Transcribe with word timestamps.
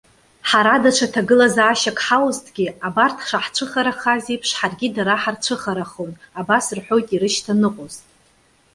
Ҳара 0.49 0.75
даҽа 0.83 1.07
ҭагылазаашьак 1.13 1.97
ҳаузҭгьы, 2.05 2.67
абарҭ 2.87 3.17
шаҳцәыхарахаз 3.29 4.25
еиԥш 4.31 4.49
ҳаргьы 4.59 4.87
дара 4.95 5.15
ҳарцәыхарахон!- 5.21 6.17
абас 6.39 6.65
рҳәоит 6.77 7.07
ирышьҭаныҟәоз. 7.11 7.95